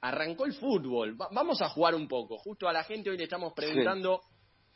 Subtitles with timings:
[0.00, 1.16] arrancó el fútbol.
[1.16, 2.38] vamos a jugar un poco.
[2.38, 4.20] Justo a la gente hoy le estamos preguntando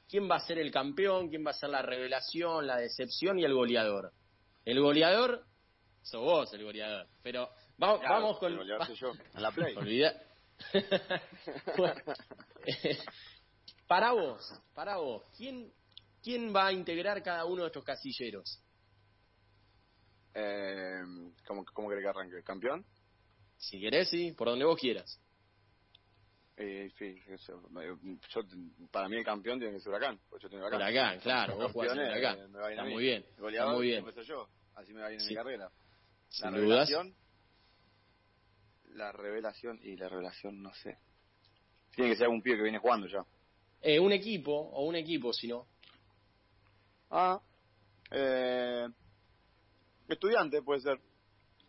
[0.09, 3.45] quién va a ser el campeón, quién va a ser la revelación, la decepción y
[3.45, 4.13] el goleador.
[4.65, 5.45] El goleador,
[6.03, 7.07] sos vos el goleador.
[7.23, 8.53] Pero vamos, vamos con...
[8.53, 9.75] El yo, la play.
[13.89, 14.41] para vos,
[14.75, 15.73] para vos, ¿quién,
[16.23, 18.63] ¿quién va a integrar cada uno de estos casilleros?
[20.35, 21.03] Eh,
[21.47, 22.37] ¿cómo, ¿Cómo querés que arranque?
[22.37, 22.85] ¿El campeón?
[23.63, 25.21] Si querés, sí, por donde vos quieras.
[26.57, 27.63] Eh, sí, eso.
[28.35, 28.43] Yo,
[28.91, 30.19] para mí el campeón tiene que ser Huracán.
[30.41, 30.81] Yo tengo Huracán.
[30.81, 32.39] Huracán, claro, vos jugás en Huracán.
[32.41, 33.25] Eh, me está muy bien.
[33.25, 34.05] está muy bien.
[34.27, 35.71] yo, así me va a ir en mi carrera.
[36.41, 37.15] La revelación.
[38.95, 40.99] La revelación y la revelación, no sé.
[41.95, 43.25] Tiene que ser un pibe que viene jugando ya.
[43.81, 45.69] Eh, un equipo, o un equipo, si no.
[47.11, 47.41] Ah,
[48.11, 48.89] eh,
[50.09, 50.99] estudiante puede ser.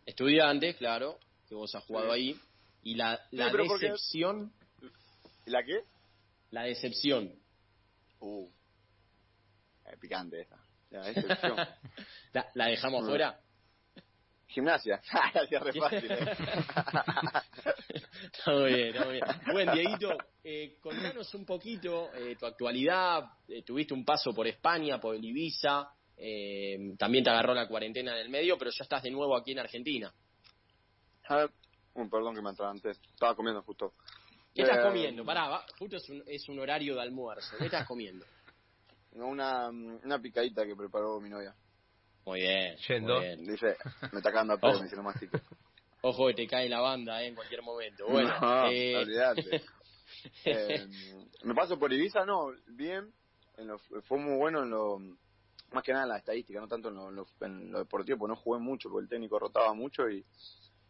[0.04, 2.38] Estudiante, claro, que vos has jugado ahí.
[2.82, 4.52] Y la, la decepción.
[5.46, 5.80] ¿La qué?
[6.50, 7.32] La decepción.
[8.20, 8.48] Uh,
[10.00, 10.58] picante esa.
[10.90, 11.56] La decepción.
[12.54, 13.06] la, dejamos mm.
[13.06, 13.40] fuera.
[14.46, 15.00] Gimnasia.
[15.34, 16.10] Hacía re fácil.
[16.10, 16.18] Eh.
[18.32, 19.24] está muy bien, está muy bien.
[19.52, 23.24] Bueno, Dieguito, eh, contanos un poquito eh, tu actualidad.
[23.48, 25.88] Eh, tuviste un paso por España, por el Ibiza.
[26.16, 29.52] Eh, también te agarró la cuarentena en el medio, pero ya estás de nuevo aquí
[29.52, 30.12] en Argentina.
[31.28, 31.50] A ver,
[31.94, 33.00] un perdón que me entraba antes.
[33.12, 33.94] Estaba comiendo justo.
[34.54, 35.24] ¿Qué estás comiendo?
[35.24, 37.56] Pará, justo es un, es un horario de almuerzo.
[37.58, 38.24] ¿Qué estás comiendo?
[39.12, 41.54] Una, una picadita que preparó mi novia.
[42.26, 42.76] Muy bien.
[42.88, 43.20] Yendo.
[43.20, 43.76] Dice,
[44.10, 45.38] me está cagando a pedo, me dice, no mastico.
[46.02, 48.06] Ojo que te cae la banda eh, en cualquier momento.
[48.08, 48.96] Bueno, no, eh...
[48.96, 49.62] olvidate.
[50.44, 50.86] eh,
[51.44, 53.12] me paso por Ibiza, no, bien.
[53.56, 54.98] En lo, fue muy bueno en lo,
[55.70, 58.36] más que nada en la estadística, no tanto en lo, en lo, deportivo, porque no
[58.36, 60.24] jugué mucho, porque el técnico rotaba mucho, y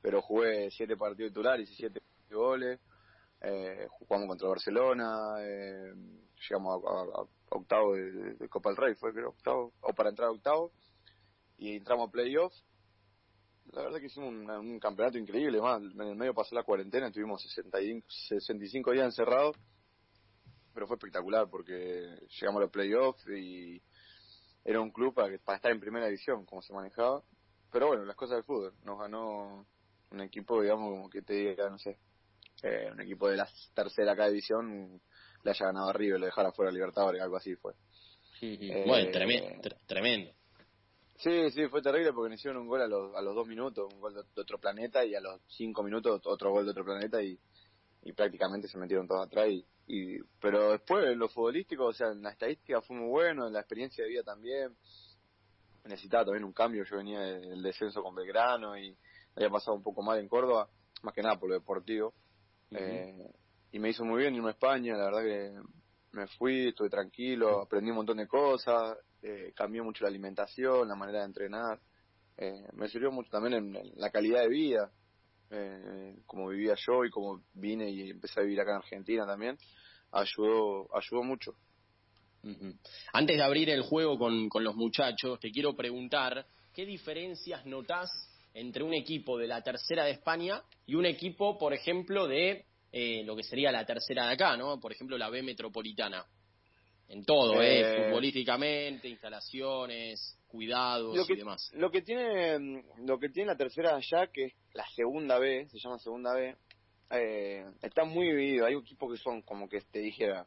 [0.05, 2.79] pero jugué siete partidos titulares y siete goles.
[3.41, 5.95] Eh, jugamos contra Barcelona, eh,
[6.47, 10.73] llegamos a, octavo de, Copa del Rey, fue creo octavo, o para entrar a octavo
[11.57, 12.53] y entramos a playoff.
[13.73, 17.41] La verdad que hicimos un, campeonato increíble, más en el medio pasó la cuarentena, estuvimos
[17.41, 19.57] 65, 65 días encerrados,
[20.75, 23.81] pero fue espectacular porque llegamos a los playoffs y
[24.67, 27.23] era un club para, para estar en primera división, como se manejaba.
[27.73, 29.67] Pero bueno, las cosas del fútbol, nos ganó
[30.15, 31.99] un equipo, digamos, como que te diga, no sé,
[32.63, 35.01] eh, un equipo de la tercera acá división
[35.43, 37.75] le haya ganado a River, le dejara fuera a Libertadores, algo así fue.
[38.87, 40.33] bueno, tremendo, tremendo.
[41.17, 43.93] Sí, sí, fue terrible porque me hicieron un gol a los, a los dos minutos,
[43.93, 47.23] un gol de, otro planeta, y a los cinco minutos otro gol de otro planeta,
[47.23, 47.39] y,
[48.03, 49.49] y prácticamente se metieron todos atrás.
[49.87, 53.53] Y, pero después, en lo futbolístico, o sea, en la estadística fue muy bueno, en
[53.53, 54.75] la experiencia de vida también.
[55.85, 58.97] Necesitaba también un cambio, yo venía del descenso con Belgrano y
[59.37, 60.69] había pasado un poco mal en Córdoba,
[61.03, 62.15] más que nada por lo deportivo.
[62.71, 63.31] eh,
[63.75, 65.61] y me hizo muy bien irme a España, la verdad que
[66.13, 70.95] me fui, estuve tranquilo, aprendí un montón de cosas, eh, cambió mucho la alimentación, la
[70.95, 71.81] manera de entrenar,
[72.37, 74.93] eh, me sirvió mucho también en, la calidad de vida,
[75.51, 79.59] eh, como vivía yo y como vine y empecé a vivir acá en Argentina también,
[80.13, 81.57] ayudó, ayudó mucho.
[83.13, 88.11] Antes de abrir el juego con, con los muchachos, te quiero preguntar, ¿qué diferencias notas
[88.55, 93.23] entre un equipo de la tercera de España y un equipo, por ejemplo, de eh,
[93.25, 94.81] lo que sería la tercera de acá, ¿no?
[94.81, 96.25] Por ejemplo, la B Metropolitana.
[97.09, 97.81] En todo, ¿eh?
[97.81, 101.71] eh Futbolísticamente, instalaciones, cuidados y demás.
[101.75, 105.79] Lo que tiene lo que tiene la tercera allá, que es la segunda B, se
[105.79, 106.57] llama segunda B,
[107.11, 108.67] eh, está muy dividido.
[108.67, 110.47] Hay equipos que son como que te dijera,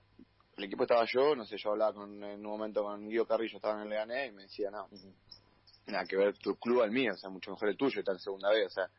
[0.56, 3.58] el equipo estaba yo, no sé, yo hablaba con, en un momento con Guido Carrillo,
[3.58, 4.88] estaba en el Leganés y me decía, no,
[5.88, 8.20] nada que ver tu club al mío, o sea, mucho mejor el tuyo, está en
[8.20, 8.90] segunda B, o sea,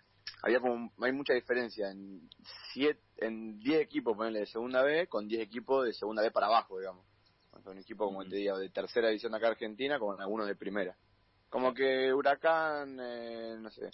[0.42, 2.28] había como, hay mucha diferencia en
[2.72, 6.46] siete, en 10 equipos, ponerle de segunda B, con 10 equipos de segunda B para
[6.46, 7.04] abajo, digamos.
[7.50, 10.54] Con un equipo, como te digo, de tercera división de acá Argentina, con algunos de
[10.54, 10.96] primera.
[11.48, 13.90] Como que Huracán, eh, no sé,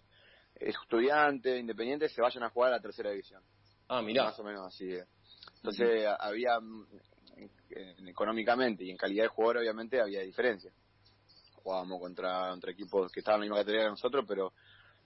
[0.54, 3.42] estudiante, independiente, se vayan a jugar a la tercera división.
[3.88, 4.24] Ah, mira.
[4.24, 4.92] Más o menos así.
[4.92, 5.04] Eh.
[5.56, 6.86] Entonces, había, mm,
[8.06, 10.72] económicamente y en calidad de jugador, obviamente, había diferencia.
[11.64, 14.52] Jugábamos contra, contra equipos que estaban en la misma categoría que nosotros, pero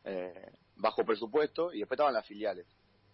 [0.04, 2.66] eh, bajo presupuesto, y después estaban las filiales.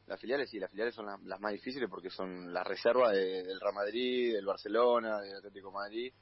[0.06, 3.75] Las filiales sí, las filiales son las, más difíciles porque son la reserva del Real
[3.75, 6.12] Madrid, del Barcelona, del Atlético Madrid,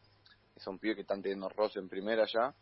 [0.57, 2.55] son pibes que están teniendo roce en primera ya,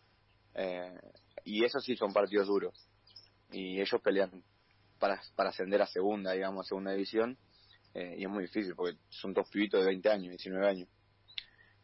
[0.55, 0.99] eh,
[1.45, 2.75] y esos sí son partidos duros.
[3.53, 4.43] Y ellos pelean
[4.99, 7.37] para, para ascender a segunda, digamos, a segunda división,
[7.95, 10.89] eh, y es muy difícil porque son dos pibitos de 20 años, 19 años.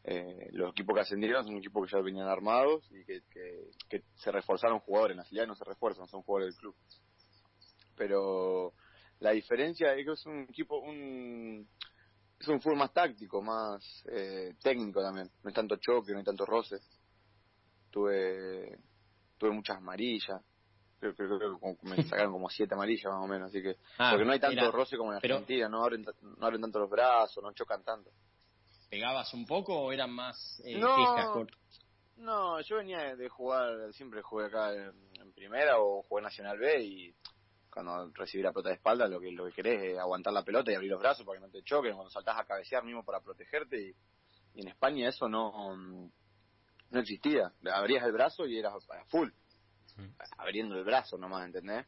[0.09, 4.79] Eh, los equipos que ascendieron son equipos que ya venían armados y que, se reforzaron
[4.79, 5.15] jugadores.
[5.15, 6.77] En la filial no se refuerzan, son jugadores del club.
[7.97, 8.73] Pero
[9.19, 11.69] la diferencia es que es un equipo, un
[12.39, 15.29] es un fútbol más táctico, más eh, técnico también.
[15.43, 16.77] No es tanto choque, no hay tanto roce.
[17.91, 18.79] Tuve
[19.39, 20.41] tuve muchas amarillas.
[21.01, 21.27] Creo, que
[21.83, 24.71] me sacaron como siete amarillas más o menos, así que ah, porque no hay tanto
[24.71, 28.13] roce como en Argentina, no abren no abren tanto los brazos, no chocan tanto.
[28.89, 30.95] ¿Pegabas un poco o eran más eh, no,
[32.17, 37.15] No, yo venía de jugar, siempre jugué acá en, primera o jugué Nacional B y
[37.71, 40.73] cuando recibí la pelota de espalda lo que lo que querés es aguantar la pelota
[40.73, 43.21] y abrir los brazos para que no te choquen, cuando saltás a cabecear mismo para
[43.21, 43.95] protegerte y,
[44.59, 46.11] en España eso no
[46.91, 48.73] no existía, abrías el brazo y eras
[49.09, 49.29] full,
[50.39, 51.87] abriendo el brazo nomás, ¿entendés?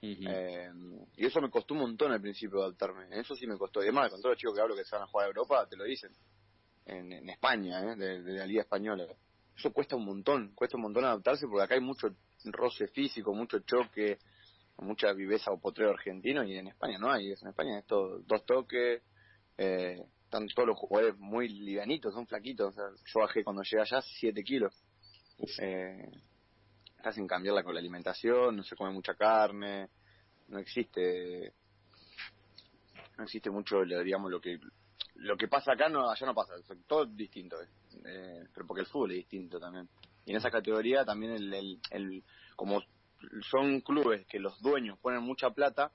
[0.00, 0.70] eh,
[1.16, 4.10] y eso me costó un montón al principio adaptarme, eso sí me costó, y además
[4.10, 5.84] con todos los chicos que hablo que se van a jugar a Europa te lo
[5.84, 6.12] dicen,
[6.86, 7.96] en, España, ¿eh?
[7.96, 9.06] de, la Liga Española,
[9.56, 12.08] eso cuesta un montón, cuesta un montón adaptarse porque acá hay mucho
[12.44, 14.18] roce físico, mucho choque,
[14.78, 18.44] mucha viveza o potrero argentino y en España no hay En España es todo dos
[18.44, 19.02] toques,
[19.56, 22.74] eh, están todos los jugadores muy livianitos, son flaquitos.
[22.76, 24.74] yo bajé cuando llegué allá 7 kilos.
[25.60, 26.10] Eh,
[27.02, 29.88] hacen cambiarla con la alimentación, no se come mucha carne,
[30.48, 31.52] no existe
[33.16, 34.58] no existe mucho digamos lo que
[35.18, 36.54] lo que pasa acá no allá no pasa
[36.86, 37.56] todo distinto
[38.04, 39.88] eh, pero porque el fútbol es distinto también
[40.24, 42.24] y en esa categoría también el, el, el
[42.56, 42.82] como
[43.50, 45.92] son clubes que los dueños ponen mucha plata,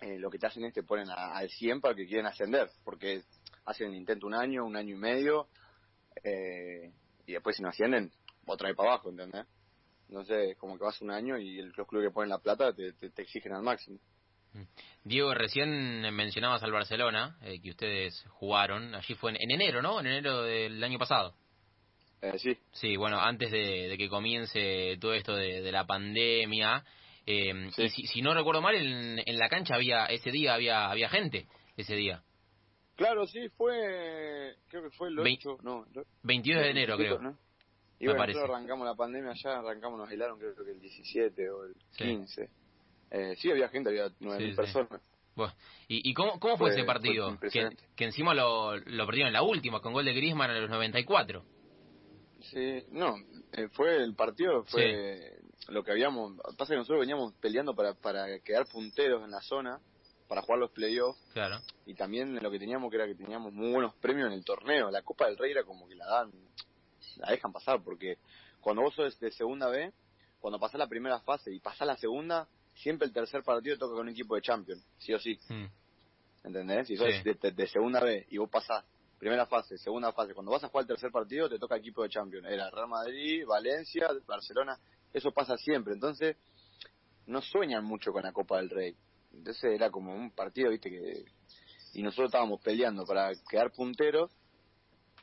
[0.00, 3.22] eh, lo que te hacen es te ponen al 100 para que quieren ascender, porque
[3.64, 5.48] hacen el intento un año, un año y medio,
[6.22, 6.92] eh,
[7.26, 8.12] y después si no ascienden,
[8.46, 9.46] otra vez para abajo, ¿entendés?
[10.08, 13.22] Entonces, como que vas un año y los clubes que ponen la plata te, te,
[13.22, 13.98] exigen al máximo.
[14.54, 14.62] Mm.
[15.04, 20.00] Diego, recién mencionabas al Barcelona, eh, que ustedes jugaron, allí fue en enero, ¿no?
[20.00, 21.34] En enero del año pasado.
[22.20, 22.56] Eh, sí.
[22.72, 26.84] Sí, bueno, antes de, que comience todo esto de, la pandemia,
[27.26, 31.46] eh, si, no recuerdo mal, en, la cancha había ese día había había gente
[31.76, 32.22] ese día.
[32.94, 35.84] Claro, sí, fue creo que fue el 8, no,
[36.22, 37.18] 22 de enero creo.
[37.18, 37.36] ¿no?
[37.98, 41.64] Y bueno, nosotros arrancamos la pandemia ya, arrancamos, nos aislaron creo que el 17 o
[41.64, 42.50] el 15.
[43.12, 45.00] Sí, eh, sí había gente, había 9.000 personas.
[45.88, 47.38] ¿Y, y cómo, cómo fue, ese partido?
[47.40, 50.70] Que, que, encima lo, lo perdieron en la última, con gol de Griezmann en los
[50.70, 51.42] 94.
[52.40, 53.16] Sí, no,
[53.52, 55.38] eh, fue el partido, fue
[55.68, 59.80] lo que habíamos, pasa que nosotros veníamos peleando para, para quedar punteros en la zona,
[60.28, 61.20] para jugar los playoffs.
[61.32, 61.60] Claro.
[61.86, 64.90] Y también lo que teníamos que era que teníamos muy buenos premios en el torneo.
[64.90, 66.32] La Copa del Rey era como que la dan,
[67.16, 68.18] la dejan pasar, porque
[68.60, 69.92] cuando vos sos de segunda B,
[70.40, 72.48] cuando pasás la primera fase y pasás la segunda,
[72.82, 75.38] siempre el tercer partido toca con un equipo de Champions, sí o sí.
[75.48, 75.66] Mm.
[76.44, 76.88] ¿Entendés?
[76.88, 78.84] Si sos de, de, segunda B y vos pasás
[79.16, 80.34] primera fase, segunda fase.
[80.34, 82.44] Cuando vas a jugar el tercer partido, te toca equipo de Champions.
[82.48, 84.76] Era Real Madrid, Valencia, Barcelona.
[85.12, 85.94] Eso pasa siempre.
[85.94, 86.36] Entonces,
[87.26, 88.96] no sueñan mucho con la Copa del Rey.
[89.32, 91.24] Entonces era como un partido, viste, que.
[91.94, 94.32] Y nosotros estábamos peleando para quedar punteros.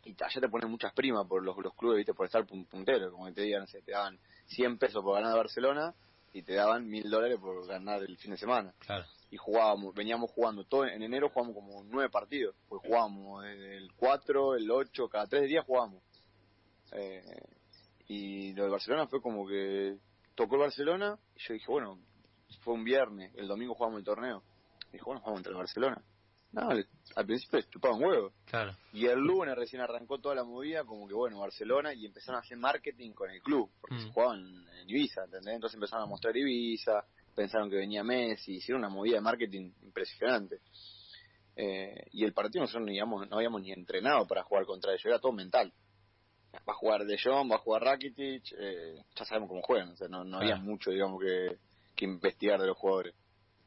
[0.05, 3.11] Y allá te ponen muchas primas por los, los clubes, viste, por estar punteros.
[3.11, 5.93] Como que te digan, te daban 100 pesos por ganar a Barcelona
[6.33, 8.73] y te daban 1000 dólares por ganar el fin de semana.
[8.79, 13.77] Claro y jugábamos, veníamos jugando todo en enero jugamos como nueve partidos, pues jugábamos desde
[13.77, 16.01] el 4, el 8, cada tres días jugábamos.
[16.91, 17.21] Eh,
[18.07, 19.97] y lo de Barcelona fue como que
[20.33, 21.99] tocó el Barcelona y yo dije, bueno,
[22.61, 24.43] fue un viernes, el domingo jugamos el torneo.
[24.89, 26.01] Y dije, bueno, jugamos entre el Barcelona.
[26.51, 28.33] No, al, principio chupaban huevo.
[28.45, 28.75] Claro.
[28.91, 32.39] Y el lunes recién arrancó toda la movida, como que bueno, Barcelona, y empezaron a
[32.39, 33.99] hacer marketing con el club, porque mm.
[33.99, 35.53] se jugaban en Ibiza, ¿entendés?
[35.53, 40.59] Entonces empezaron a mostrar Ibiza, pensaron que venía Messi, hicieron una movida de marketing impresionante.
[41.55, 45.19] Eh, y el partido nosotros no, no habíamos ni entrenado para jugar contra ellos, era
[45.19, 45.71] todo mental.
[46.53, 49.95] Va a jugar De Jong, va a jugar Rakitic, eh, ya sabemos cómo juegan, o
[49.95, 51.57] sea, no, había mucho, digamos, que,
[51.95, 53.13] que investigar de los jugadores.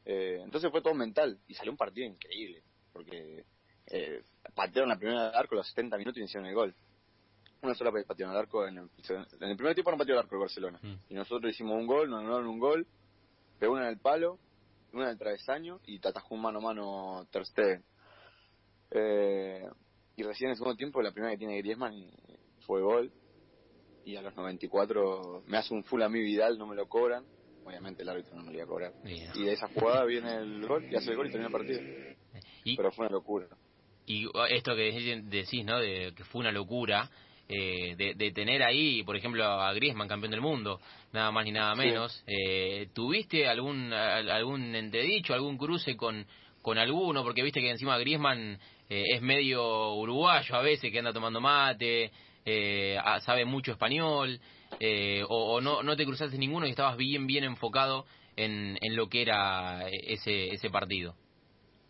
[0.05, 2.63] Eh, entonces fue todo mental y salió un partido increíble,
[2.93, 3.45] porque
[3.87, 4.23] eh,
[4.55, 6.75] patearon la primera arco a los 70 minutos y hicieron el gol.
[7.63, 10.21] Una sola vez patearon el arco, en el, en el primer tiempo no pateó el
[10.21, 10.79] arco el Barcelona.
[10.83, 10.95] Mm.
[11.11, 12.87] Y nosotros hicimos un gol, nos anularon un gol,
[13.59, 14.39] pegó una en el palo,
[14.93, 17.85] una en el travesaño y te atajó un mano a mano Ter Stegen.
[18.91, 19.65] Eh,
[20.17, 22.11] y recién en el segundo tiempo, la primera que tiene Griezmann
[22.67, 23.13] fue gol.
[24.05, 27.25] Y a los 94 me hace un full a mí Vidal, no me lo cobran.
[27.65, 28.93] Obviamente el árbitro no me lo iba a cobrar.
[29.05, 31.81] Y de esa jugada viene el gol y hace el gol y termina el partido.
[32.65, 33.47] Pero fue una locura.
[34.07, 35.79] Y esto que decís, ¿no?
[35.79, 37.09] De que fue una locura.
[37.49, 40.81] Eh, de, tener ahí, por ejemplo, a Griezmann, campeón del mundo,
[41.13, 42.25] nada más ni nada menos.
[42.27, 46.25] Eh, ¿Tuviste algún algún entredicho, algún cruce con,
[46.63, 47.23] con alguno?
[47.23, 52.11] Porque viste que encima Griezmann eh, es medio uruguayo a veces, que anda tomando mate,
[53.21, 54.41] sabe mucho español,
[55.29, 59.21] o, no, no te cruzaste ninguno y estabas bien, bien enfocado en, en lo que
[59.21, 61.17] era ese, ese partido.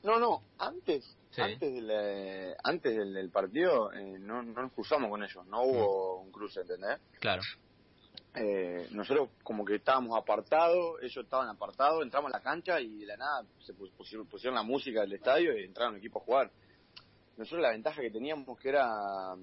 [0.03, 5.23] No, no, antes, antes, del, eh, antes del, partido eh, no, no nos cruzamos con
[5.23, 6.99] ellos, no hubo un cruce, ¿entendés?
[7.21, 7.43] Claro.
[8.35, 13.07] Eh, nosotros como que estábamos apartados, ellos estaban apartados, entramos a la cancha y de
[13.07, 16.51] la nada se pusieron, pusieron la música del estadio y entraron el equipo a jugar.
[17.37, 19.37] Nosotros la ventaja que teníamos que era,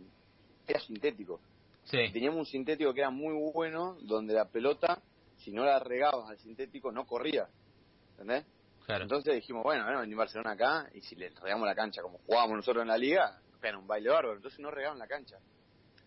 [0.67, 1.39] era sintético.
[1.83, 1.97] Sí.
[2.11, 5.01] Teníamos un sintético que era muy bueno, donde la pelota,
[5.37, 7.47] si no la regabas al sintético, no corría.
[8.11, 8.45] ¿Entendés?
[8.97, 12.57] Entonces dijimos, bueno, bueno, venir Barcelona acá y si le regamos la cancha como jugábamos
[12.57, 14.35] nosotros en la liga, era un baile bárbaro.
[14.35, 15.37] Entonces no regaban la cancha.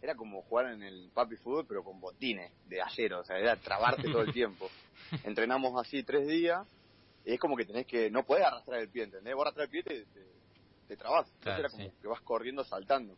[0.01, 3.57] Era como jugar en el papi fútbol, pero con botines de acero, o sea, era
[3.57, 4.69] trabarte todo el tiempo.
[5.23, 6.67] Entrenamos así tres días
[7.25, 9.33] y es como que tenés que, no podés arrastrar el pie, ¿entendés?
[9.35, 10.05] Vos arrastrar el pie te,
[10.89, 11.29] te, trabas.
[11.35, 13.17] Entonces era como que vas corriendo, saltando.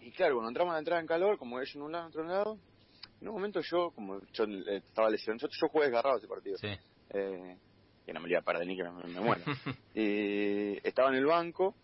[0.00, 2.10] Y claro, cuando entramos a la entrada en calor, como ellos en un lado, en
[2.10, 2.58] otro lado,
[3.20, 6.56] en un momento yo, como yo eh, estaba lesionado, yo, jugué desgarrado ese partido.
[6.56, 6.68] Sí.
[7.10, 7.58] Eh,
[8.08, 9.42] que no me iba a perder ni que me, me muera.
[9.92, 11.74] y estaba en el banco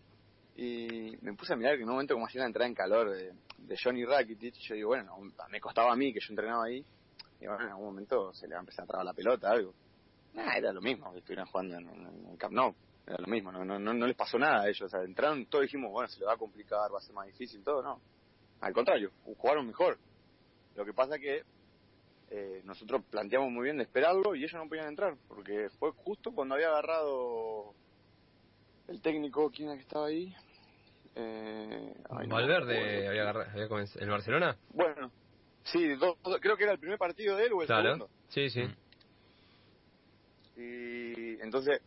[0.55, 3.11] y me puse a mirar que en un momento como hacía la entrada en calor
[3.11, 5.15] de, Johnny Rakitic, yo digo, bueno,
[5.51, 6.83] me costaba a mí que yo entrenaba ahí,
[7.39, 9.73] y bueno, en algún momento se le va a empezar a trabar la pelota, algo.
[10.33, 11.89] Nada, era lo mismo, que estuvieran jugando en,
[12.29, 12.73] en, Camp Nou,
[13.05, 15.45] era lo mismo, no, no, no, no les pasó nada a ellos, o sea, entraron,
[15.45, 18.01] todos dijimos, bueno, se le va a complicar, va a ser más difícil, todo, no.
[18.61, 19.99] Al contrario, jugaron mejor.
[20.75, 21.43] Lo que pasa que
[22.31, 26.31] eh, nosotros planteamos muy bien de esperarlo y ellos no podían entrar, porque fue justo
[26.31, 27.73] cuando había agarrado
[28.87, 30.35] el técnico, ¿quién era que estaba ahí?
[31.15, 34.57] Eh, Valverde había agarrado en Barcelona.
[34.73, 35.11] Bueno,
[35.63, 35.95] sí,
[36.41, 38.09] creo que era el primer partido de él o el segundo.
[38.29, 38.63] Sí, sí.
[40.57, 41.81] Y entonces,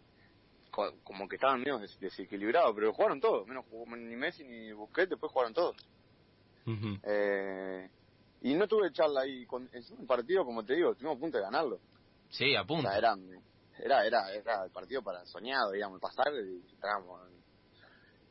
[1.02, 3.64] como que estaban medio desequilibrados, pero jugaron todos, menos
[3.98, 5.76] ni Messi ni Busquets, después jugaron todos.
[7.02, 7.88] eh,
[8.42, 9.46] y no tuve charla ahí.
[9.46, 11.80] Con, en un partido, como te digo, tuvimos a punto de ganarlo.
[12.30, 12.90] Sí, a punto.
[12.90, 13.16] era,
[13.78, 17.20] era, era, era el partido para soñado, digamos, pasar y estábamos.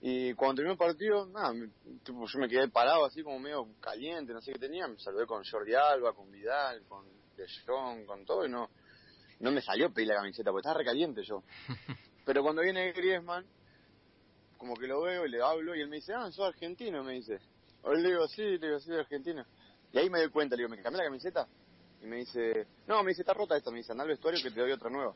[0.02, 1.54] Y cuando terminó el partido, nada,
[2.04, 4.88] tipo, yo me quedé parado así como medio caliente, no sé qué tenía.
[4.88, 8.70] Me saludé con Jordi Alba, con Vidal, con De Jong, con todo y no,
[9.40, 11.44] no me salió pedir la camiseta porque estaba recaliente yo.
[12.26, 13.46] Pero cuando viene Griezmann,
[14.58, 17.14] como que lo veo y le hablo y él me dice, ah, sos argentino, me
[17.14, 17.40] dice.
[17.84, 19.46] O le digo, sí, le digo, soy argentino.
[19.98, 21.48] Y ahí me doy cuenta, le digo, ¿me cambié la camiseta?
[22.04, 24.52] Y me dice, no, me dice, está rota esta, me dice, anda al vestuario que
[24.52, 25.16] te doy otra nueva.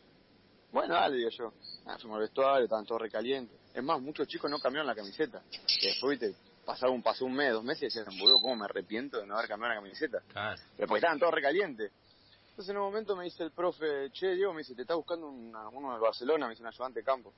[0.71, 1.53] Bueno, dale, digo yo.
[1.85, 3.55] Ah, fuimos al vestuario, estaban todos recalientes.
[3.75, 5.43] Es más, muchos chicos no cambiaron la camiseta.
[5.51, 6.35] Y después, viste,
[6.65, 9.35] pasaron un, pasó un mes, dos meses y decían, boludo, ¿cómo me arrepiento de no
[9.35, 10.23] haber cambiado la camiseta?
[10.75, 11.91] Pero porque estaban todos recalientes.
[12.49, 15.27] Entonces en un momento me dice el profe, che, Diego, me dice, te está buscando
[15.27, 17.31] uno del Barcelona, me dice un ayudante de campo.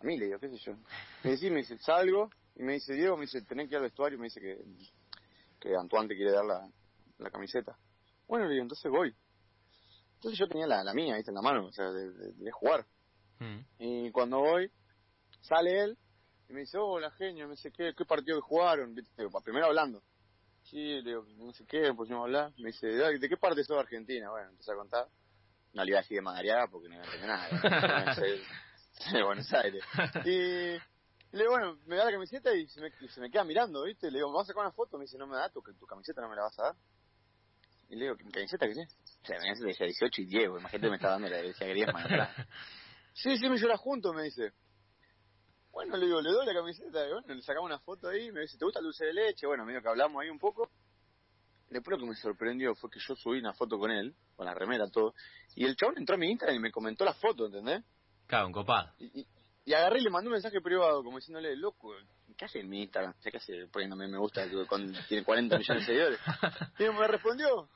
[0.00, 0.72] A mí le digo, qué sé yo.
[1.22, 3.84] Me dice, me dice, salgo, y me dice, Diego, me dice, tenés que ir al
[3.84, 4.58] vestuario, me dice que
[5.60, 6.68] que Antoine te quiere dar la,
[7.18, 7.76] la camiseta.
[8.26, 9.14] Bueno, le digo, entonces voy.
[10.14, 11.30] Entonces yo tenía la, la mía, ¿viste?
[11.30, 12.86] En la mano, o sea, de, jugar.
[13.38, 13.60] Mm.
[13.78, 14.70] Y cuando voy,
[15.40, 15.98] sale él
[16.48, 18.94] y me dice, hola genio, me dice, ¿qué, qué partido que jugaron?
[18.94, 19.26] ¿Viste?
[19.44, 20.02] Primero hablando.
[20.64, 22.52] Sí, le digo, no sé qué, pusimos a hablar.
[22.58, 24.30] Me dice, ¿de qué parte sos de Argentina?
[24.30, 25.08] Bueno, empecé a contar.
[25.72, 28.14] No le iba a decir de Madariaga porque no entendía nada.
[29.12, 29.82] de Buenos Aires.
[30.24, 30.76] Y
[31.32, 33.84] y le digo, bueno, me da la camiseta y se me, se me queda mirando,
[33.84, 34.10] ¿viste?
[34.10, 34.98] Le digo, ¿vas a sacar una foto?
[34.98, 36.76] Me dice, no me da, tu, tu camiseta no me la vas a dar.
[37.88, 38.98] Y le digo, ¿qué camiseta qué es?
[39.22, 42.04] O sea, me camiseta decía 18 y 10, imagínate me está dando la decía Griezmann
[42.04, 42.30] atrás.
[43.14, 44.52] sí, sí, me llora junto, me dice.
[45.70, 48.40] Bueno, le digo, le doy la camiseta, y bueno, le sacamos una foto ahí, me
[48.40, 49.46] dice, ¿te gusta el dulce de leche?
[49.46, 50.68] Bueno, medio que hablamos ahí un poco.
[51.68, 54.54] Después lo que me sorprendió fue que yo subí una foto con él, con la
[54.54, 55.14] remera, todo,
[55.54, 57.84] y el chabón entró a mi Instagram y me comentó la foto, ¿entendés?
[58.26, 58.92] Claro, un copado.
[58.98, 59.26] y, y
[59.74, 61.94] agarré y le mandé un mensaje privado, como diciéndole, loco,
[62.36, 63.14] ¿qué hace en mi Instagram?
[63.22, 66.20] ¿Qué hace poniéndome me gusta con, tiene 40 millones de seguidores?
[66.78, 67.68] Y me respondió.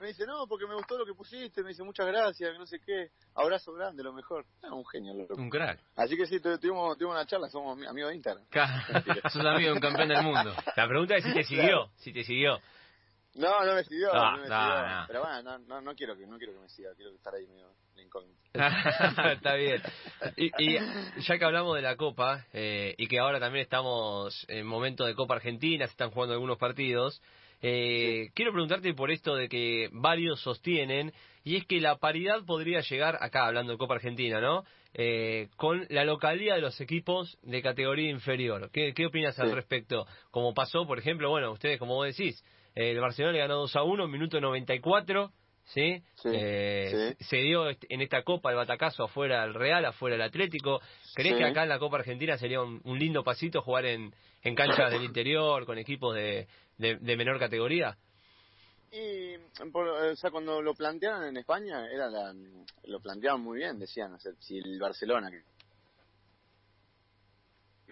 [0.00, 2.78] Me dice, no, porque me gustó lo que pusiste, me dice, muchas gracias, no sé
[2.78, 4.46] qué, abrazo grande, lo mejor.
[4.62, 5.34] Ah, un genio, loco.
[5.34, 5.80] Un crack.
[5.96, 8.44] Así que sí, tuvimos, tuvimos una charla, somos amigos de Instagram.
[9.32, 10.54] Sos amigo de un campeón del mundo.
[10.76, 12.58] La pregunta es si te siguió, si te siguió.
[13.34, 15.04] No, no me siguió, no, me siguió.
[15.08, 17.68] Pero bueno, no, no, quiero que, no quiero que me siga, quiero estar ahí medio
[19.32, 19.82] Está bien.
[20.36, 20.74] Y,
[21.20, 25.14] ya que hablamos de la Copa, eh, y que ahora también estamos en momento de
[25.14, 27.22] Copa Argentina, se están jugando algunos partidos,
[27.60, 31.12] eh, quiero preguntarte por esto de que varios sostienen,
[31.44, 34.64] y es que la paridad podría llegar, acá hablando de Copa Argentina, ¿no?
[34.94, 38.70] Eh, con la localidad de los equipos de categoría inferior.
[38.72, 40.06] ¿Qué, qué opinas al respecto?
[40.30, 42.42] Como pasó, por ejemplo, bueno, ustedes, como vos decís,
[42.74, 45.32] el Barcelona le ganó 2 a 1, minuto 94,
[45.68, 46.02] ¿sí?
[46.24, 50.80] Eh, se dio en esta Copa el batacazo afuera del Real, afuera del Atlético.
[51.14, 54.90] ¿Crees que acá en la Copa Argentina sería un, lindo pasito jugar en, en canchas
[54.90, 56.48] del interior con equipos de,
[56.78, 57.96] de, menor categoría?
[58.90, 62.34] Y, o sea, cuando lo plantearon en España, era la,
[62.84, 65.42] lo planteaban muy bien, decían, o sea, si el Barcelona, que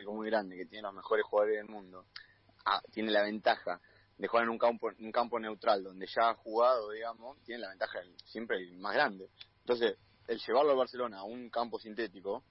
[0.00, 2.06] es muy grande, que tiene los mejores jugadores del mundo,
[2.64, 3.80] ah, tiene la ventaja
[4.18, 7.70] de jugar en un campo, un campo neutral, donde ya ha jugado, digamos, tiene la
[7.70, 9.28] ventaja siempre más grande.
[9.61, 9.96] Entonces,
[10.26, 12.42] el llevarlo al Barcelona a un campo sintético,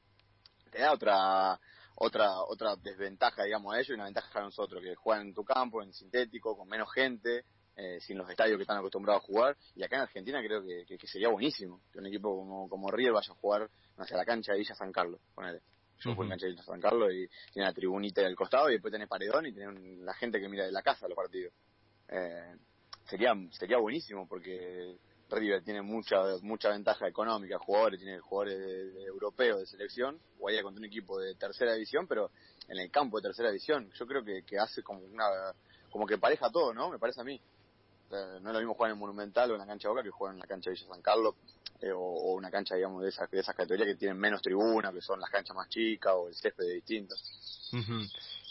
[0.72, 1.60] te da otra
[1.98, 5.44] otra otra desventaja, digamos, a ellos y una ventaja a nosotros, que juegan en tu
[5.44, 7.46] campo, en sintético, con menos gente,
[7.78, 9.58] eh, sin los estadios que están acostumbrados a jugar.
[9.76, 13.14] Y acá en Argentina creo que, que, sería buenísimo que un equipo como, como River
[13.14, 15.62] vaya a jugar hacia la cancha de Villa San Carlos, ponele.
[16.00, 18.74] Yo uh en cancha de Villa San Carlos y tiene la tribunita del costado y
[18.74, 21.54] después tenés paredón y tenés la gente que mira de la casa los partidos.
[22.10, 22.56] Eh,
[23.06, 24.98] sería sería buenísimo porque
[25.30, 28.60] River tiene mucha mucha ventaja económica, jugadores, tiene jugadores
[28.94, 32.30] de, europeos de selección, vaya contra un equipo de tercera división, pero
[32.68, 35.26] en el campo de tercera división, yo creo que, que hace como una
[35.90, 36.90] como que pareja todo, ¿no?
[36.90, 37.40] Me parece a mí.
[38.12, 40.34] no es lo mismo jugar en el Monumental o en la cancha Boca que jugar
[40.34, 41.36] en la cancha de Villa San Carlos
[41.82, 45.02] eh, o, una cancha, digamos, de esas, de esas categorías que tienen menos tribuna, que
[45.02, 47.22] son las canchas más chicas o el césped de distintos.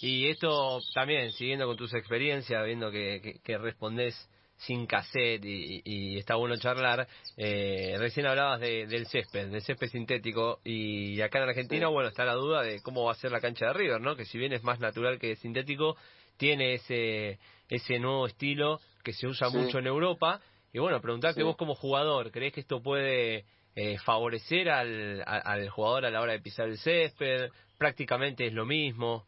[0.01, 4.15] Y esto también, siguiendo con tus experiencias, viendo que, que, que respondés
[4.59, 7.07] sin cassette y, está bueno charlar.
[7.37, 12.35] Eh, recién hablabas del césped, del césped sintético y acá en Argentina, bueno, está la
[12.35, 14.17] duda de cómo va a ser la cancha de River, ¿no?
[14.17, 15.97] Que si bien es más natural que sintético,
[16.37, 17.39] tiene ese
[17.69, 20.41] ese nuevo estilo que se usa mucho en Europa.
[20.75, 26.05] Y bueno, preguntarte vos como jugador, ¿crees que esto puede eh, favorecer al, al jugador
[26.05, 27.53] a la hora de pisar el césped?
[27.79, 29.25] Prácticamente es lo mismo.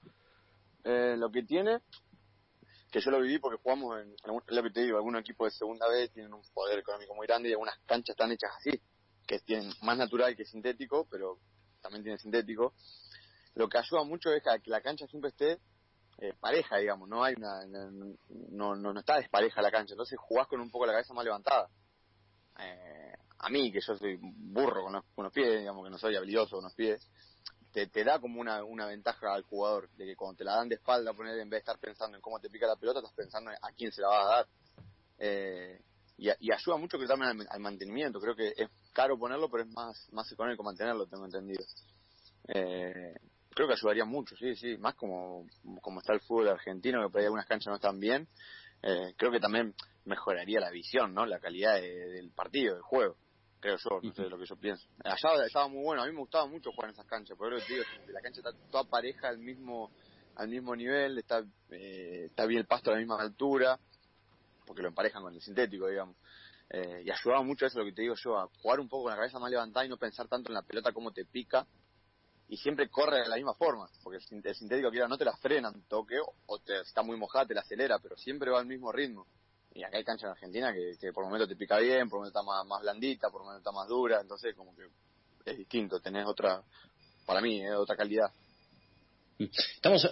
[0.82, 1.78] Eh, lo que tiene
[2.90, 6.10] que yo lo viví porque jugamos en, que te digo, algunos equipos de segunda vez
[6.10, 8.80] tienen un poder económico muy grande y algunas canchas están hechas así,
[9.24, 11.38] que tienen más natural que sintético, pero
[11.80, 12.74] también tienen sintético.
[13.54, 15.60] Lo que ayuda mucho es que la cancha siempre esté
[16.18, 20.46] eh, pareja, digamos, no hay una, no, no, no está despareja la cancha, entonces jugás
[20.46, 21.68] con un poco la cabeza más levantada.
[22.58, 26.56] Eh, a mí, que yo soy burro con los, pies, digamos que no soy habilidoso
[26.56, 27.06] con los pies,
[27.70, 30.76] te, da como una, una ventaja al jugador, de que cuando te la dan de
[30.76, 33.50] espalda, poner en vez de estar pensando en cómo te pica la pelota, estás pensando
[33.50, 34.46] a quién se la vas a dar.
[35.18, 35.80] Eh,
[36.16, 40.08] y, ayuda mucho que también al, mantenimiento, creo que es caro ponerlo, pero es más,
[40.12, 41.62] más económico mantenerlo, tengo entendido.
[42.48, 43.14] Eh,
[43.56, 45.48] creo que ayudaría mucho, sí, sí, más como,
[45.80, 48.28] como está el fútbol argentino, que por ahí algunas canchas no están bien,
[48.82, 51.26] eh, creo que también mejoraría la visión, ¿no?
[51.26, 53.16] La calidad del partido, del juego
[53.60, 54.86] creo yo, no sé lo que yo pienso.
[55.02, 57.82] Allá estaba muy bueno, a mí me gustaba mucho jugar en esas canchas, pero digo,
[58.08, 59.90] la cancha está toda pareja al mismo
[60.36, 63.80] al mismo nivel, está eh, está bien el pasto a la misma altura,
[64.66, 66.16] porque lo emparejan con el sintético, digamos.
[66.68, 69.12] Eh, y ayudaba mucho eso, lo que te digo yo, a jugar un poco con
[69.12, 71.66] la cabeza más levantada y no pensar tanto en la pelota como te pica,
[72.48, 75.70] y siempre corre de la misma forma, porque el sintético que no te la frena
[75.70, 78.92] un toque, o te, está muy mojada te la acelera, pero siempre va al mismo
[78.92, 79.26] ritmo
[79.76, 82.38] y acá hay cancha en Argentina que, que por momento te pica bien, por momento
[82.38, 84.88] está más, blandita, por momento está más dura, entonces como que
[85.44, 86.62] es distinto, tenés otra,
[87.26, 88.30] para mí, eh, otra calidad.
[89.38, 90.08] Estamos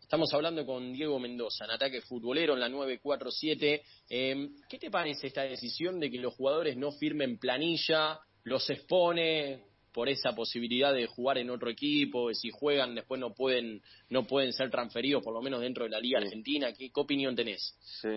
[0.00, 3.82] Estamos hablando con Diego Mendoza, en ataque futbolero en la 947.
[4.08, 9.69] Eh, ¿Qué te parece esta decisión de que los jugadores no firmen planilla, los expone
[9.92, 14.52] por esa posibilidad de jugar en otro equipo, si juegan después no pueden no pueden
[14.52, 16.72] ser transferidos por lo menos dentro de la Liga Argentina?
[16.72, 17.76] ¿Qué, ¿Qué, opinión tenés?
[17.80, 18.08] Sí,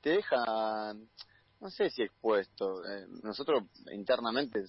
[0.00, 0.94] te deja,
[1.60, 2.84] no sé si expuesto.
[2.84, 4.64] Eh, nosotros internamente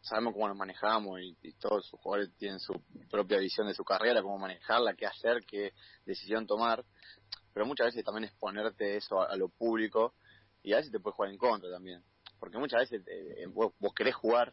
[0.00, 2.74] sabemos cómo nos manejamos y, todos los jugadores tienen su
[3.10, 5.72] propia visión de su carrera, cómo manejarla, qué hacer, qué
[6.04, 6.84] decisión tomar.
[7.52, 10.14] Pero muchas veces también es ponerte eso a, lo público
[10.62, 12.02] y a veces te puedes jugar en contra también.
[12.38, 14.52] Porque muchas veces eh, vos, querés jugar,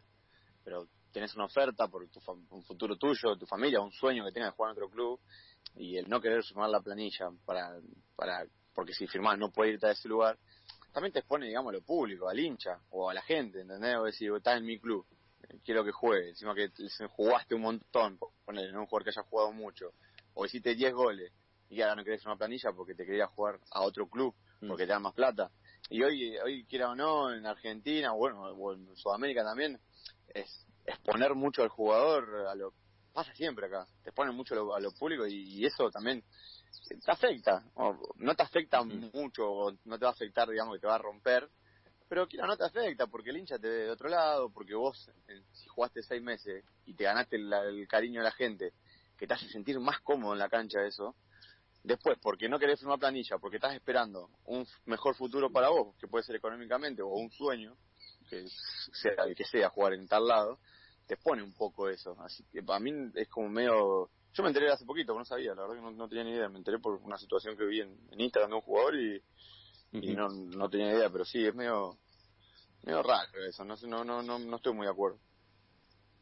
[0.64, 2.20] pero tenés una oferta por tu,
[2.52, 5.20] un futuro tuyo, tu familia, un sueño que tengas de jugar en otro club
[5.76, 7.80] y el no querer sumar la planilla para,
[8.16, 10.38] para porque si firmás no puede irte a ese lugar,
[10.92, 13.98] también te expone, digamos, a lo público, al hincha o a la gente, ¿entendés?
[13.98, 15.06] O decir, estás en mi club,
[15.64, 16.72] quiero que juegue, encima que
[17.10, 18.82] jugaste un montón, ponele, ¿no?
[18.82, 19.94] un jugador que haya jugado mucho,
[20.34, 21.32] o hiciste 10 goles
[21.70, 24.68] y ahora no querés una planilla porque te querías jugar a otro club, mm.
[24.68, 25.52] porque te dan más plata.
[25.90, 29.80] Y hoy, hoy quiera o no, en Argentina, bueno, o en Sudamérica también,
[30.34, 32.74] es exponer mucho al jugador, a lo
[33.14, 36.24] pasa siempre acá, te exponen mucho a lo, público y eso también
[36.88, 40.88] te afecta, o no te afecta mucho, no te va a afectar, digamos, que te
[40.88, 41.50] va a romper,
[42.08, 45.42] pero no te afecta porque el hincha te ve de otro lado, porque vos, eh,
[45.52, 48.74] si jugaste seis meses y te ganaste el, cariño de la gente,
[49.18, 51.16] que te hace sentir más cómodo en la cancha eso,
[51.84, 56.08] después, porque no querés firmar planilla, porque estás esperando un mejor futuro para vos, que
[56.08, 57.78] puede ser económicamente, o un sueño,
[58.30, 58.46] que
[58.94, 60.60] sea el que sea jugar en tal lado,
[61.08, 62.16] te pone un poco eso.
[62.22, 65.64] Así que para mí es como medio yo me enteré hace poquito, no sabía, la
[65.64, 66.50] verdad que no, tenía ni idea.
[66.50, 69.22] Me enteré por una situación que vi en, Instagram de un jugador y,
[69.92, 71.98] y no, no tenía idea, pero sí, es medio,
[72.84, 75.20] medio raro eso, no, no, no, no, no estoy muy de acuerdo.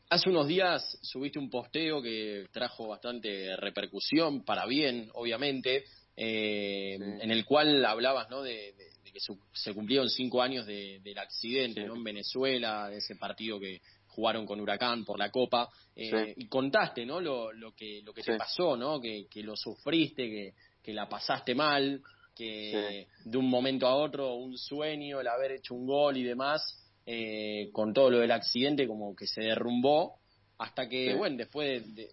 [0.09, 5.83] Hace unos días subiste un posteo que trajo bastante repercusión, para bien, obviamente,
[6.15, 8.41] eh, en el cual hablabas ¿no?
[8.41, 8.73] de,
[9.19, 11.95] que se cumplieron cinco años del accidente ¿no?
[11.95, 17.06] en Venezuela, de ese partido que jugaron con Huracán por la Copa, eh, y contaste
[17.06, 17.21] ¿no?
[17.21, 18.99] lo, lo que, lo que te pasó, ¿no?
[18.99, 22.01] que, que lo sufriste, que, que la pasaste mal,
[22.36, 26.62] que de un momento a otro un sueño, el haber hecho un gol y demás,
[27.06, 30.19] eh, con todo lo del accidente como que se derrumbó
[30.58, 32.10] hasta que, bueno, después de,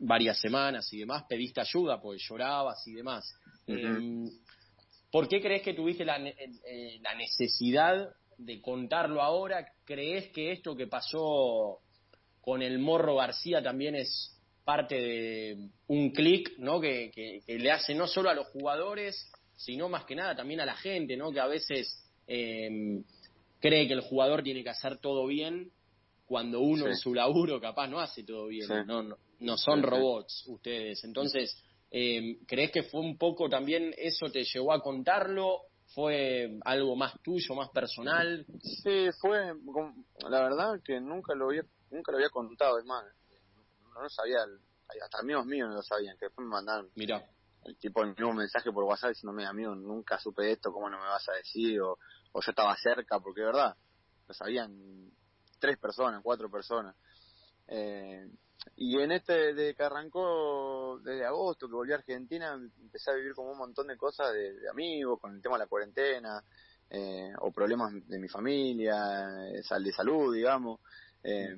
[0.00, 3.24] varias semanas y demás, pediste ayuda porque llorabas y demás.
[3.66, 4.28] Em,
[5.12, 9.64] ¿Por qué crees que tuviste la, eh, la necesidad de contarlo ahora?
[9.84, 11.80] ¿Crees que esto que pasó
[12.40, 16.80] con el Morro García también es parte de un clic ¿no?
[16.80, 20.66] Que, que, le hace no solo a los jugadores, sino más que nada también a
[20.66, 21.30] la gente, ¿no?
[21.30, 23.02] que a veces eh,
[23.60, 25.70] cree que el jugador tiene que hacer todo bien
[26.26, 31.04] cuando uno en su laburo capaz no hace todo bien, no, no, son robots ustedes.
[31.04, 31.62] Entonces,
[31.94, 35.60] eh, ¿crees que fue un poco también eso te llevó a contarlo?
[35.94, 38.46] ¿Fue algo más tuyo, más personal?
[38.62, 39.52] Sí, fue,
[40.30, 43.04] la verdad que nunca lo había, nunca lo había contado, es más,
[43.92, 44.38] no lo sabía,
[45.02, 46.90] hasta amigos míos no lo sabían, que después me mandaron.
[46.94, 47.22] Mira.
[47.64, 51.04] El tipo envió un mensaje por WhatsApp diciéndome, amigo, nunca supe esto, ¿cómo no me
[51.04, 51.80] vas a decir?
[51.82, 51.98] O,
[52.32, 53.76] o yo estaba cerca, porque de verdad,
[54.26, 55.12] lo sabían
[55.60, 56.96] tres personas, cuatro personas.
[57.74, 58.28] Eh,
[58.76, 63.34] y en este, de que arrancó desde agosto, que volví a Argentina, empecé a vivir
[63.34, 66.44] como un montón de cosas de, amigos, con el tema de la cuarentena,
[66.90, 68.94] eh, o problemas de mi familia,
[69.50, 70.80] de salud, digamos.
[71.24, 71.56] Eh,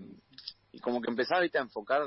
[0.70, 2.03] y como que empezaba a enfocar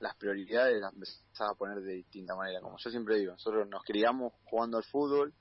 [0.00, 2.60] las prioridades, las empezaba a poner de distinta manera.
[2.60, 5.34] Como yo siempre digo, nosotros nos criamos jugando al fútbol,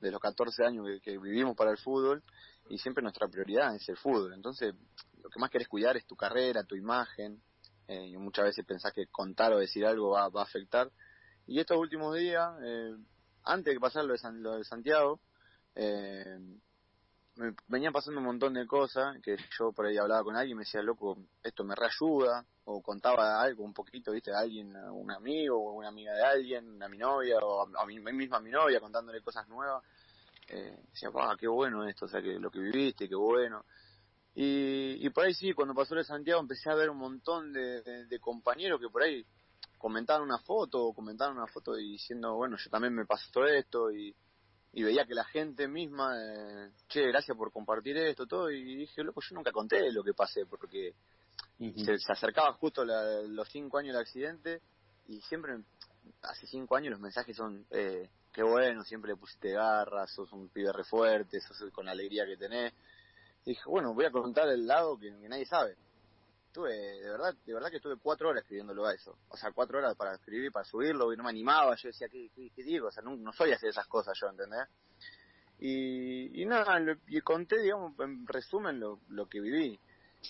[0.00, 2.22] de los 14 años que, vivimos para el fútbol
[2.68, 4.32] y siempre nuestra prioridad es el fútbol.
[4.32, 4.74] Entonces,
[5.22, 7.42] lo que más querés cuidar es tu carrera, tu imagen,
[7.88, 10.90] eh, y muchas veces pensás que contar o decir algo va, va a afectar.
[11.46, 12.94] Y estos últimos días, eh,
[13.44, 15.20] antes de pasar lo de, lo de Santiago,
[15.74, 16.38] eh,
[17.36, 20.58] me venían pasando un montón de cosas que yo por ahí hablaba con alguien y
[20.58, 25.10] me decía, loco, esto me reayuda, o contaba algo un poquito, viste, de alguien, un
[25.10, 28.50] amigo o una amiga de alguien, a mi novia, o a, mí misma a mi
[28.50, 29.82] novia contándole cosas nuevas.
[30.48, 33.64] Eh, decía, ah, qué bueno esto, o sea, que lo que viviste, qué bueno.
[34.40, 37.82] Y, y por ahí sí, cuando pasó de Santiago empecé a ver un montón de,
[38.06, 39.26] de compañeros que por ahí
[39.78, 44.14] comentaban una foto o comentaban una foto diciendo, bueno, yo también me pasó esto y
[44.72, 49.02] y veía que la gente misma, eh, che, gracias por compartir esto, todo, y dije,
[49.02, 50.94] loco, yo nunca conté lo que pasé, porque
[51.58, 54.60] se, acercaba justo los cinco años del accidente,
[55.08, 55.58] y siempre,
[56.22, 60.48] hace cinco años los mensajes son, eh, qué bueno, siempre le pusiste garras, sos un
[60.48, 62.72] pibe re fuerte, sos con la alegría que tenés.
[63.44, 65.76] Y dije, bueno, voy a contar el lado que nadie sabe
[66.58, 69.16] estuve, de verdad, de verdad que estuve cuatro horas escribiéndolo a eso.
[69.28, 71.76] O sea, cuatro horas para escribir, para subirlo, y no me animaba.
[71.76, 72.88] Yo decía, ¿qué, qué, digo?
[72.88, 74.66] O sea, no, no, soy hacer esas cosas yo, ¿entendés?
[75.60, 79.78] Y, y nada, y conté, digamos, en resumen lo, lo que viví.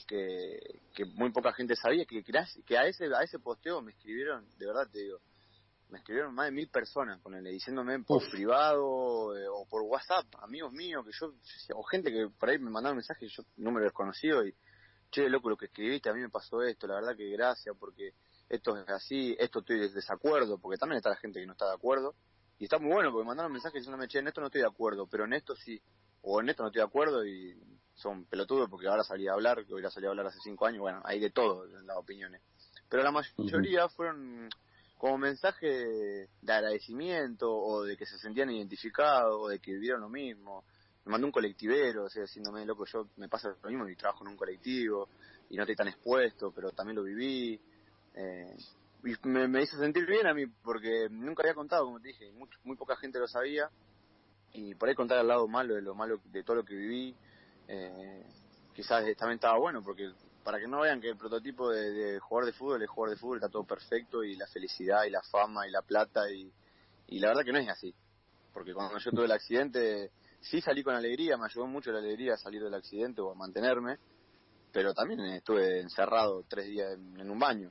[0.07, 4.47] Que, que muy poca gente sabía, que, que a ese a ese posteo me escribieron,
[4.59, 5.19] de verdad te digo,
[5.91, 10.27] me escribieron más de mil personas con él, diciéndome por privado eh, o por WhatsApp,
[10.43, 11.33] amigos míos, que yo,
[11.75, 14.55] o gente que por ahí me mandaron mensajes, yo número desconocido y
[15.11, 18.13] che, loco, lo que escribiste, a mí me pasó esto, la verdad que gracias, porque
[18.49, 21.67] esto es así, esto estoy de desacuerdo, porque también está la gente que no está
[21.67, 22.15] de acuerdo,
[22.59, 25.07] y está muy bueno, porque mandaron mensajes diciéndome, che, en esto no estoy de acuerdo,
[25.07, 25.81] pero en esto sí,
[26.23, 27.59] o en esto no estoy de acuerdo, y
[27.95, 30.81] son pelotudos, porque ahora salí a hablar, que hubiera salido a hablar hace cinco años,
[30.81, 32.43] bueno, hay de todo en las opiniones.
[32.89, 34.49] Pero la mayoría fueron
[34.99, 35.67] como mensaje
[36.43, 40.65] de agradecimiento, o de que se sentían identificados, o de que vivieron lo mismo,
[41.05, 44.25] me mandó un colectivero, o sea, diciéndome, loco, yo me pasa lo mismo y trabajo
[44.25, 45.09] en un colectivo
[45.49, 47.59] y no estoy tan expuesto, pero también lo viví.
[48.15, 48.57] Eh,
[49.05, 52.49] y me, hizo sentir bien a mí, porque nunca había contado, como te dije, muy,
[52.65, 53.71] muy poca gente lo sabía.
[54.53, 57.15] Y por ahí contar al lado malo de lo malo de todo lo que viví,
[57.69, 58.27] eh,
[58.75, 60.11] quizás también estaba bueno, porque
[60.49, 63.37] para que no vean que el prototipo de, de, de fútbol es jugador de fútbol,
[63.37, 66.51] está todo perfecto, y la felicidad, y la fama, y la plata, y,
[67.09, 67.95] y la verdad que no es así.
[68.55, 72.33] Porque cuando yo tuve el accidente, sí salí con alegría, me ayudó mucho la alegría
[72.33, 73.99] a salir del accidente o a mantenerme,
[74.73, 77.71] pero también estuve encerrado tres días en, un baño.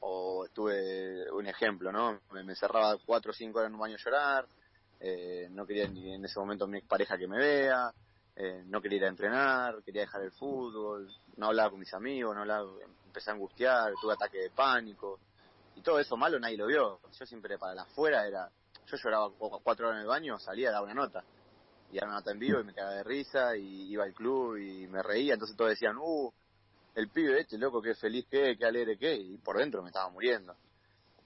[0.00, 2.22] O estuve, un ejemplo, ¿no?
[2.32, 4.48] Me, encerraba cuatro o cinco horas en un baño a llorar,
[4.98, 7.92] eh, no quería ni en ese momento mi pareja que me vea,
[8.36, 12.34] eh, no quería ir a entrenar, quería dejar el fútbol, no hablaba con mis amigos,
[12.34, 12.70] no hablaba,
[13.06, 15.18] empecé a angustiar, tuve ataque de pánico,
[15.74, 17.00] y todo eso malo nadie lo vio.
[17.18, 18.50] Yo siempre para la afuera era,
[18.86, 19.30] yo lloraba
[19.62, 21.24] cuatro horas en el baño, salía, daba una nota
[21.90, 24.56] y era una nota en vivo y me cagaba de risa y iba al club
[24.56, 26.32] y me reía, entonces todos decían, uh,
[26.94, 30.08] el pibe este, loco, qué feliz que, qué alegre que, y por dentro me estaba
[30.10, 30.56] muriendo.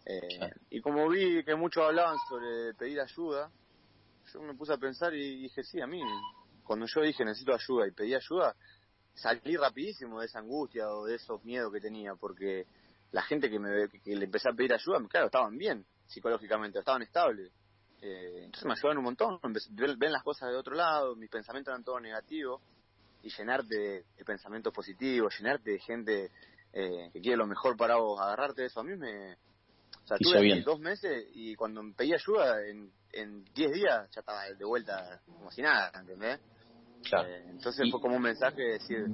[0.05, 3.51] Eh, Y como vi que muchos hablaban sobre pedir ayuda,
[4.33, 6.03] yo me puse a pensar y dije, sí, a mí,
[6.71, 8.55] cuando yo dije necesito ayuda y pedí ayuda,
[9.13, 12.65] salí rapidísimo de esa angustia o de esos miedos que tenía, porque
[13.11, 17.03] la gente que, me, que le empecé a pedir ayuda, claro, estaban bien psicológicamente, estaban
[17.03, 17.51] estables.
[18.01, 19.41] Eh, entonces me ayudaron un montón,
[19.99, 22.63] ven las cosas de otro lado, mis pensamientos eran todos negativos,
[23.25, 23.77] y llenarte
[24.17, 26.31] de, pensamientos positivos, llenarte de gente
[26.73, 29.33] eh, que quiere lo mejor para vos, agarrarte de eso, a mí me...
[29.33, 34.21] O sea, tuve dos meses y cuando me pedí ayuda, en, en diez días ya
[34.21, 36.39] estaba de vuelta como si nada, ¿entendés?
[37.03, 37.29] Claro.
[37.29, 39.11] Eh, entonces fue como un mensaje de decir,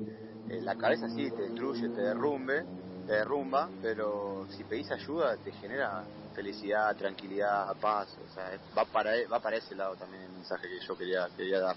[0.48, 2.66] eh, la cabeza sí te destruye, te derrumbe,
[3.04, 9.12] te derrumba, pero si pedís ayuda te genera felicidad, tranquilidad, paz, o sea, va para,
[9.28, 11.76] va para ese lado también el mensaje que yo quería, quería dar.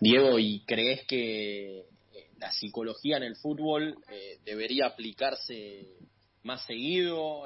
[0.00, 1.84] Diego, ¿y crees que eh,
[2.38, 3.96] la psicología en el fútbol
[4.44, 5.86] debería aplicarse
[6.42, 7.44] más seguido?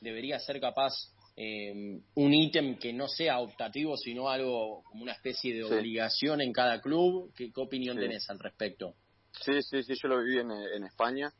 [0.00, 0.92] ¿Debería ser capaz
[1.40, 6.52] eh, un ítem que no sea optativo, sino algo como una especie de obligación en
[6.52, 7.32] cada club.
[7.32, 8.96] ¿Qué, opinión tenés al respecto?
[9.44, 11.32] Sí, sí, sí, yo lo viví en, en España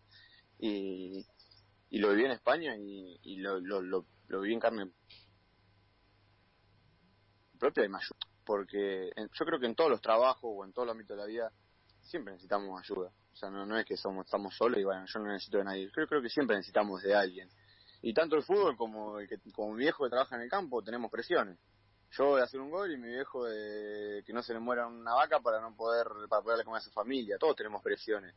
[0.57, 1.27] y,
[1.91, 4.93] y, lo viví en España y, y lo, lo, lo, viví en carne
[7.59, 7.99] propia y me
[8.45, 11.27] porque yo creo que en todos los trabajos o en todo el ámbito de la
[11.27, 11.53] vida
[12.03, 13.11] siempre necesitamos ayuda.
[13.33, 15.65] O sea, no, no es que somos estamos solos y bueno, yo no necesito de
[15.65, 15.87] nadie.
[15.87, 17.49] Yo creo que siempre necesitamos de alguien
[18.03, 20.83] y tanto el fútbol como el que, como mi viejo que trabaja en el campo
[20.83, 21.59] tenemos presiones.
[22.13, 24.87] Yo voy a hacer un gol y mi viejo de que no se le muera
[24.87, 27.37] una vaca para no poder para poderle comer a su familia.
[27.39, 28.35] Todos tenemos presiones.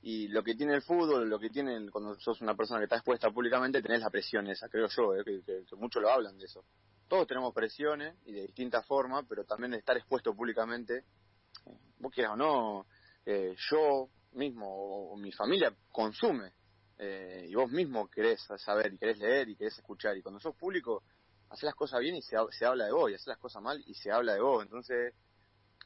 [0.00, 2.96] Y lo que tiene el fútbol, lo que tiene cuando sos una persona que está
[2.96, 6.64] expuesta públicamente, tenés la presión esa, creo yo, eh, que, muchos lo hablan de eso.
[7.06, 11.04] Todos tenemos presiones y de distintas formas, pero también de estar expuesto públicamente,
[11.66, 12.86] eh, vos quieras o no,
[13.26, 16.52] eh, yo mismo o mi familia consume
[17.04, 20.16] eh, y vos mismo querés saber y querés leer y querés escuchar.
[20.16, 21.02] Y cuando sos público,
[21.50, 23.82] haces las cosas bien y se, se habla de vos, y haces las cosas mal
[23.86, 24.62] y se habla de vos.
[24.62, 25.12] Entonces,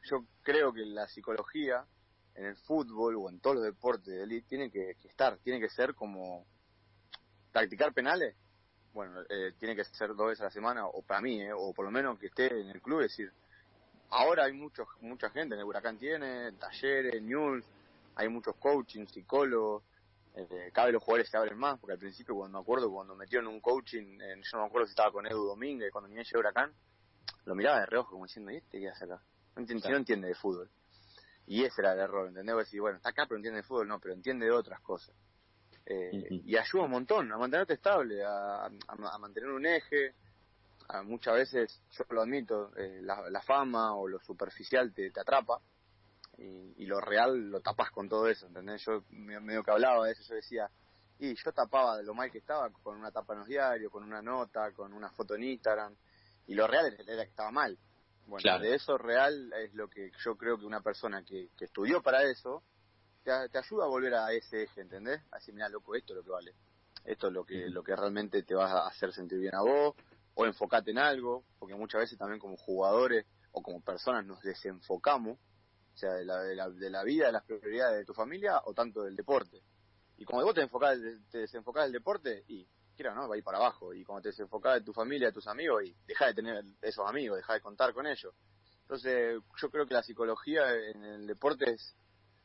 [0.02, 1.87] yo creo que la psicología
[2.35, 5.70] en el fútbol o en todos los deportes de élite tiene que, estar, tiene que
[5.70, 6.44] ser como
[7.50, 8.37] practicar penales.
[8.92, 11.72] Bueno, eh, tiene que ser dos veces a la semana, o para mí, eh, o
[11.72, 13.33] por lo menos que esté en el club, es decir,
[14.11, 17.64] ahora hay mucho, mucha gente, en el Huracán tiene, talleres, news,
[18.16, 19.83] hay muchos coaching, psicólogos,
[20.37, 23.16] eh, cada vez los jugadores se abren más, porque al principio cuando me acuerdo, cuando
[23.16, 26.40] metieron un coaching, yo no me acuerdo si estaba con Edu Domínguez, cuando venía llegó
[26.40, 26.75] Huracán,
[27.46, 29.22] lo miraba de reojo como diciendo, ¿y este qué hace acá?
[29.55, 30.70] No entiende, no entiende de fútbol.
[31.46, 32.57] Y ese era el error, ¿entendés?
[32.57, 35.14] Decir, bueno, está acá pero entiende de fútbol, no, pero entiende de otras cosas.
[35.87, 40.14] Eh, y ayuda un montón a mantenerte estable, a, a, mantener un eje.
[40.88, 45.20] A muchas veces, yo lo admito, eh, la, la, fama o lo superficial te, te
[45.20, 45.61] atrapa
[46.38, 48.85] y, lo real lo tapas con todo eso, ¿entendés?
[48.85, 50.70] Yo medio que hablaba de eso, yo decía,
[51.18, 54.05] y yo tapaba de lo mal que estaba con una tapa en los diarios, con
[54.05, 55.96] una nota, con una foto en Instagram,
[56.46, 57.77] y lo real era que estaba mal.
[58.27, 62.03] Bueno, de eso real es lo que yo creo que una persona que, que estudió
[62.03, 62.62] para eso
[63.22, 65.20] te, ayuda a volver a ese eje, ¿entendés?
[65.33, 66.55] Así, mira, loco, esto es lo que vale.
[67.05, 69.94] Esto es lo que, lo que realmente te va a hacer sentir bien a vos,
[70.35, 75.38] o enfocate en algo, porque muchas veces también como jugadores o como personas nos desenfocamos
[75.96, 78.61] o sea, de la, de la, de la vida, de las prioridades de tu familia
[78.66, 79.62] o tanto del deporte.
[80.18, 80.98] Y como vos te enfocás,
[81.30, 83.94] te desenfocás del deporte, y quiera no, va a ir para abajo.
[83.94, 87.09] Y como te desenfocás de tu familia, de tus amigos, y deja de tener esos
[87.09, 88.35] amigos, deja de contar con ellos.
[88.82, 91.96] Entonces, yo creo que la psicología en el deporte es,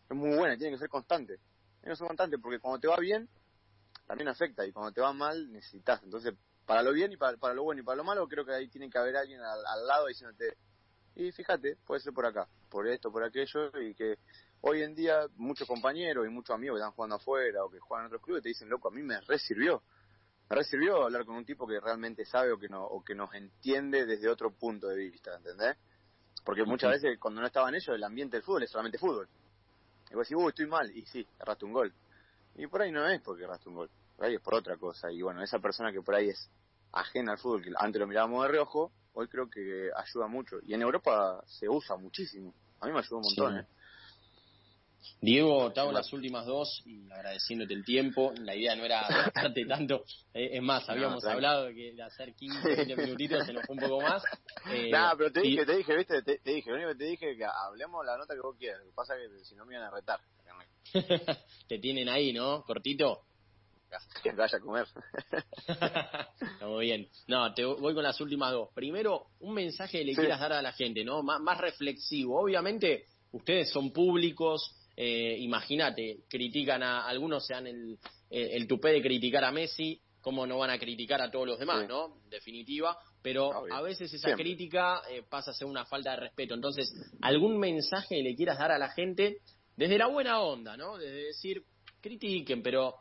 [0.09, 1.37] muy buena, tiene que ser constante.
[1.81, 3.29] Tiene que ser constante porque cuando te va bien,
[4.07, 6.01] también afecta, y cuando te va mal, necesitas.
[6.03, 6.33] Entonces,
[6.65, 8.69] para lo bien y para, para lo bueno y para lo malo, creo que ahí
[8.69, 10.57] tiene que haber alguien al, al lado diciéndote,
[11.15, 14.17] y fíjate, puede ser por acá, por esto, por aquello, y que
[14.62, 18.06] hoy en día muchos compañeros y muchos amigos que están jugando afuera o que juegan
[18.06, 19.82] en otros clubes te dicen, loco, a mí me resirvió.
[20.50, 23.34] Me resirvió hablar con un tipo que realmente sabe o que, no, o que nos
[23.34, 25.78] entiende desde otro punto de vista, ¿entendés?
[26.43, 29.28] Porque muchas veces cuando no estaban ellos, el ambiente del fútbol es solamente fútbol.
[30.10, 31.93] Y vos decís, uy, estoy mal, y sí, erraste un gol.
[32.56, 35.12] Y por ahí no es porque erraste un gol, por ahí es por otra cosa.
[35.12, 36.50] Y bueno, esa persona que por ahí es
[36.91, 40.58] ajena al fútbol, que antes lo mirábamos de reojo, hoy creo que ayuda mucho.
[40.63, 42.54] Y en Europa se usa muchísimo.
[42.80, 43.58] A mí me ayudó un montón.
[43.58, 43.67] ¿eh?
[45.19, 48.34] Diego, te hago las últimas dos y agradeciéndote el tiempo.
[48.39, 49.02] La idea no era
[49.36, 50.04] darte tanto.
[50.34, 53.76] Eh, es más, habíamos hablado de, que de hacer 15, 20 minutitos, se nos fue
[53.76, 54.24] un poco más.
[54.71, 57.45] Eh, pero te dije, te dije, viste, te, dije, lo único que te dije que
[57.45, 58.80] hablemos la nota que vos quieras.
[58.80, 60.19] Lo que pasa es que si no me iban a retar.
[61.67, 62.63] te tienen ahí, ¿no?
[62.63, 63.24] Cortito.
[64.23, 64.88] que vaya a comer.
[66.62, 67.08] Muy bien.
[67.27, 68.69] No, te voy con las últimas dos.
[68.73, 71.23] Primero, un mensaje que le quieras dar a la gente, ¿no?
[71.23, 72.41] Más, más reflexivo.
[72.41, 77.97] Obviamente, ustedes son públicos, eh, imagínate, critican a algunos, sean el,
[78.30, 81.88] el, tupé de criticar a Messi, ¿cómo no van a criticar a todos los demás,
[81.88, 82.17] no?
[82.23, 86.54] En definitiva, pero a veces esa crítica eh, pasa a ser una falta de respeto.
[86.54, 89.38] Entonces, ¿algún mensaje le quieras dar a la gente
[89.75, 90.97] desde la buena onda, ¿no?
[90.97, 91.63] Desde decir,
[92.01, 92.95] critiquen, pero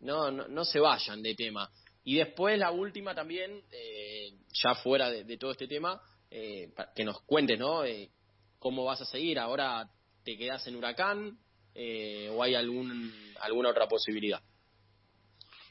[0.00, 1.70] no, no, no se vayan de tema.
[2.04, 7.22] Y después la última también, eh, ya fuera de, todo este tema, eh, que nos
[7.22, 7.84] cuentes, ¿no?
[7.84, 8.10] Eh,
[8.58, 9.38] ¿Cómo vas a seguir?
[9.38, 9.88] ¿Ahora
[10.22, 11.38] te quedas en Huracán
[11.74, 14.40] eh, o hay algún, alguna otra posibilidad?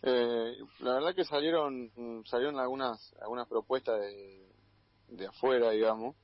[0.01, 4.51] Eh, la verdad que salieron salieron algunas algunas propuestas de,
[5.07, 6.15] de afuera, digamos,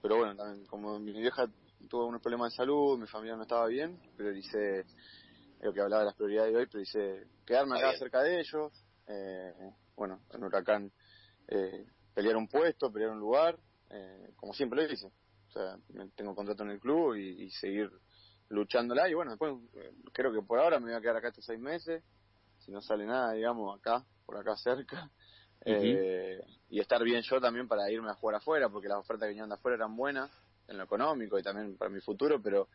[0.00, 1.46] pero bueno, también como mi vieja
[1.88, 4.86] tuvo unos problemas de salud, mi familia no estaba bien, prioricé
[5.60, 8.72] lo que hablaba de las prioridades de hoy, prioricé quedarme acá cerca de ellos,
[9.06, 9.52] eh,
[9.96, 10.92] bueno, en Huracán
[11.48, 13.58] eh, pelear un puesto, pelear un lugar,
[13.90, 15.06] eh, como siempre lo hice.
[15.06, 15.78] O sea,
[16.14, 17.90] tengo contrato en el club y, y seguir
[18.50, 21.44] luchándola y bueno, después eh, creo que por ahora me voy a quedar acá estos
[21.44, 22.02] seis meses,
[22.58, 25.10] si no sale nada, digamos, acá, por acá cerca.
[25.64, 26.40] eh,
[26.70, 29.48] y estar bien yo también para irme a jugar afuera, porque las ofertas que venían
[29.48, 30.30] de afuera eran buenas
[30.68, 32.68] en lo económico y también para mi futuro, pero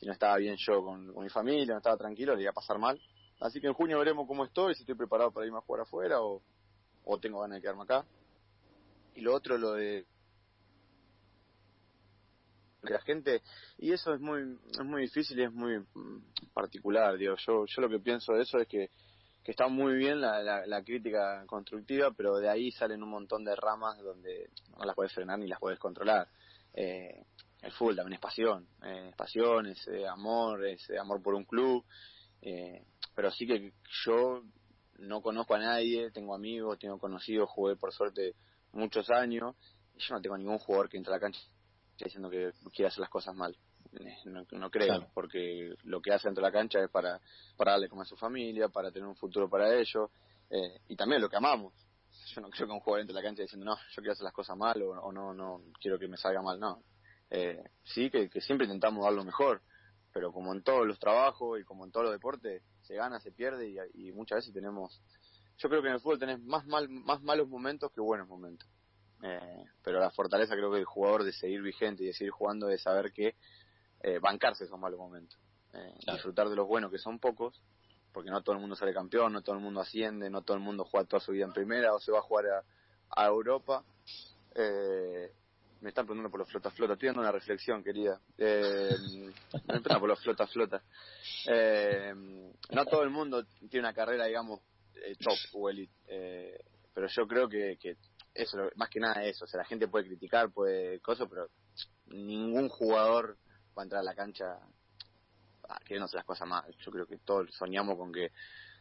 [0.00, 2.78] si no estaba bien yo con, mi familia, no estaba tranquilo, le iba a pasar
[2.78, 2.98] mal.
[3.38, 6.22] Así que en junio veremos cómo estoy, si estoy preparado para irme a jugar afuera
[6.22, 6.42] o,
[7.04, 8.06] o tengo ganas de quedarme acá.
[9.14, 10.06] Y lo otro, lo de
[12.82, 13.42] la gente
[13.76, 17.82] y eso es muy es muy difícil y es muy mm, particular digo yo yo
[17.82, 18.88] lo que pienso de eso es que
[19.44, 23.54] que está muy bien la, la, crítica constructiva pero de ahí salen un montón de
[23.54, 26.26] ramas donde no las puedes frenar ni las puedes controlar
[26.72, 27.26] eh,
[27.62, 31.34] el fútbol también es pasión, eh, es pasión, es eh, amor, es eh, amor por
[31.34, 31.84] un club,
[33.14, 33.72] pero sí que
[34.06, 34.42] yo
[34.98, 38.34] no conozco a nadie, tengo amigos, tengo conocidos, jugué por suerte
[38.72, 39.54] muchos años,
[39.94, 41.40] y yo no tengo ningún jugador que entre a la cancha
[41.98, 43.54] diciendo que quiere hacer las cosas mal.
[44.24, 47.20] No, creo, porque lo que hace dentro de la cancha es para,
[47.56, 50.10] para darle como a su familia, para tener un futuro para ellos,
[50.88, 51.74] y también lo que amamos.
[52.34, 54.32] Yo no creo que un jugador entre la cancha diciendo, no, yo quiero hacer las
[54.32, 56.82] cosas mal o, o no, no quiero que me salga mal, no
[57.30, 59.62] eh, sí, que, siempre intentamos dar lo mejor,
[60.12, 63.30] pero como en todos los trabajos y como en todos los deportes, se gana, se
[63.30, 65.00] pierde y, muchas veces tenemos,
[65.58, 68.68] yo creo que en el fútbol tenés más, mal, más malos momentos que buenos momentos.
[69.22, 72.70] Eh, pero la fortaleza creo que el jugador de seguir vigente y de seguir jugando
[72.70, 73.36] es saber que
[74.02, 75.38] eh, bancarse esos malos momentos.
[75.72, 77.62] Eh, disfrutar de los buenos que son pocos,
[78.12, 80.62] porque no todo el mundo sale campeón, no todo el mundo asciende, no todo el
[80.62, 82.64] mundo juega toda su vida en primera o se va a jugar a,
[83.10, 83.84] a Europa.
[84.54, 85.32] Eh,
[85.80, 86.92] me están preguntando por los flota flota.
[86.94, 88.20] Estoy dando una reflexión, querida.
[88.36, 88.90] Eh,
[89.66, 90.82] me por los flota flota.
[91.46, 94.60] Eh, no todo el mundo tiene una carrera, digamos,
[94.94, 95.94] eh, top o elite.
[96.06, 97.96] Eh, pero yo creo que, que
[98.34, 99.44] eso, más que nada eso.
[99.44, 101.48] O sea, la gente puede criticar, puede cosas, pero
[102.06, 103.38] ningún jugador
[103.76, 104.58] va a entrar a la cancha
[105.98, 106.64] no hacer las cosas más.
[106.78, 108.32] Yo creo que todos soñamos con que.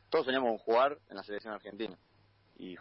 [0.09, 1.97] Todos soñamos con jugar en la selección argentina.
[2.57, 2.75] Y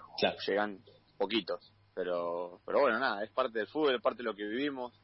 [0.46, 0.83] llegan
[1.16, 4.95] poquitos pero, pero bueno, nada, es parte del fútbol, es parte de lo que vivimos.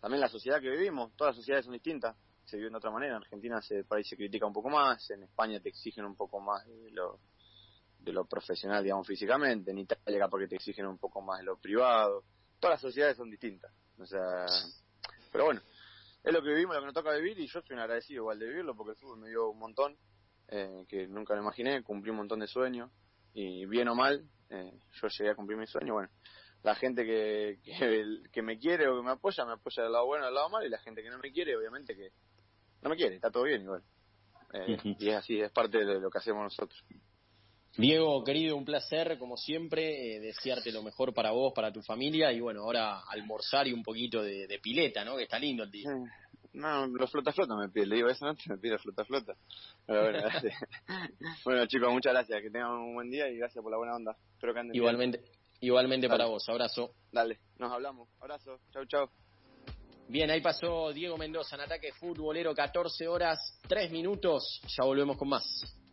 [0.00, 3.12] También la sociedad que vivimos, todas las sociedades son distintas, se viven de otra manera.
[3.12, 6.40] En Argentina se, país se critica un poco más, en España te exigen un poco
[6.40, 7.20] más de lo,
[8.00, 11.56] de lo profesional, digamos, físicamente, en Italia porque te exigen un poco más de lo
[11.56, 12.24] privado.
[12.58, 13.72] Todas las sociedades son distintas.
[14.00, 14.44] O sea,
[15.30, 15.60] pero bueno,
[16.24, 18.48] es lo que vivimos, lo que nos toca vivir y yo un agradecido igual de
[18.48, 19.96] vivirlo porque el fútbol me dio un montón,
[20.48, 22.90] eh, que nunca lo imaginé, cumplí un montón de sueños
[23.34, 26.08] y bien o mal, eh, yo llegué a cumplir mi sueño, bueno,
[26.62, 27.58] la gente que,
[28.32, 30.66] que, me quiere o que me apoya, me apoya del lado bueno, del lado malo,
[30.66, 32.10] y la gente que no me quiere, obviamente que
[32.82, 33.82] no me quiere, está todo bien igual.
[34.52, 36.84] Eh, y es así, es parte de lo que hacemos nosotros.
[37.76, 42.32] Diego, querido, un placer, como siempre, eh, desearte lo mejor para vos, para tu familia,
[42.32, 45.16] y bueno, ahora almorzar y un poquito de, pileta, ¿no?
[45.16, 45.90] Que está lindo el día.
[46.54, 49.34] No, los flota flota me pide, le digo, esa noche me pide flota flota.
[49.88, 50.20] bueno,
[51.44, 54.16] bueno, chicos, muchas gracias, que tengan un buen día y gracias por la buena onda.
[54.34, 55.20] Espero que anden Igualmente.
[55.60, 56.92] Igualmente para vos, abrazo.
[57.10, 58.08] Dale, nos hablamos.
[58.20, 59.08] Abrazo, chau, chau.
[60.06, 64.60] Bien, ahí pasó Diego Mendoza en ataque futbolero, 14 horas, 3 minutos.
[64.76, 65.44] Ya volvemos con más.